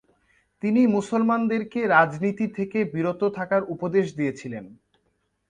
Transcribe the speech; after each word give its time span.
তিনি 0.63 0.81
মুসলমানদেরকে 0.87 1.79
রাজনীতি 1.87 2.45
থেকে 2.57 2.79
বিরত 2.93 3.21
থাকার 3.37 3.61
উপদেশ 3.73 4.05
দিয়েছিলেন। 4.17 4.65